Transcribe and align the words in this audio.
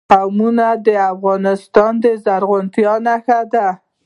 قومونه 0.13 0.67
د 0.87 0.87
افغانستان 1.13 1.93
د 2.03 2.05
زرغونتیا 2.23 2.93
نښه 3.05 3.39
ده. 3.53 3.67